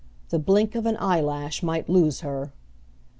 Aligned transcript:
The 0.29 0.39
blink 0.39 0.73
of 0.73 0.87
an 0.87 0.97
eyelash 0.99 1.61
might 1.61 1.87
lose 1.87 2.21
her! 2.21 2.53